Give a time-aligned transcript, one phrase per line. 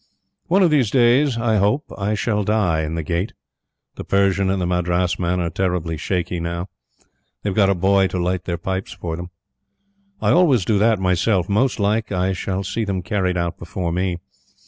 [0.47, 3.33] One of these days, I hope, I shall die in the Gate.
[3.97, 6.69] The Persian and the Madras man are terrible shaky now.
[7.43, 9.29] They've got a boy to light their pipes for them.
[10.19, 11.47] I always do that myself.
[11.47, 14.17] Most like, I shall see them carried out before me.